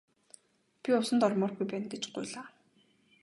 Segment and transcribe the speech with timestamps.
[0.81, 2.45] Би усанд ормооргүй байна гэж гуйлаа.